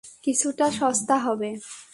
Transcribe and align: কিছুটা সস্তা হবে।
কিছুটা 0.23 0.67
সস্তা 0.71 1.15
হবে। 1.17 1.49